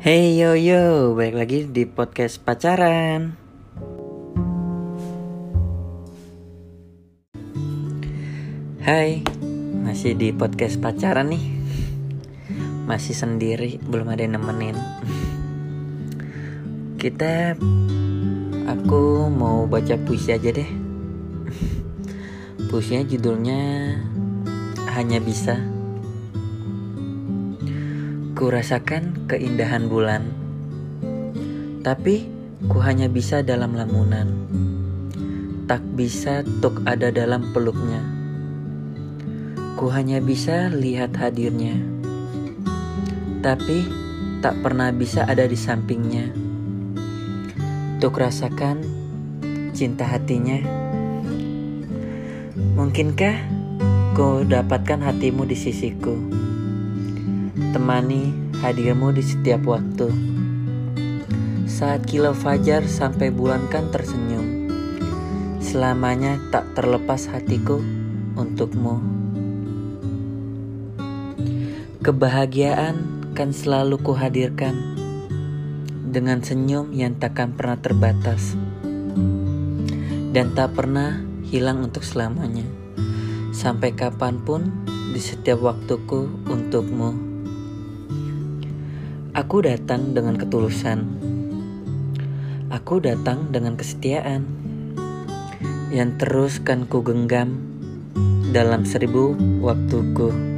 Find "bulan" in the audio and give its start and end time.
29.92-30.24, 63.28-63.68